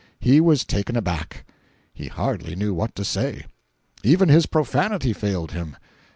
He 0.19 0.41
was 0.41 0.65
taken 0.65 0.95
a 0.97 1.01
back; 1.03 1.45
he 1.93 2.07
hardly 2.07 2.55
knew 2.55 2.73
what 2.73 2.95
to 2.95 3.05
say; 3.05 3.45
even 4.01 4.29
his 4.29 4.47
profanity 4.47 5.13
failed 5.13 5.51
him. 5.51 5.77